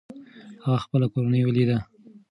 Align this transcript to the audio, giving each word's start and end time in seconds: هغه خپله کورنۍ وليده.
هغه 0.65 0.79
خپله 0.85 1.07
کورنۍ 1.13 1.41
وليده. 1.45 1.77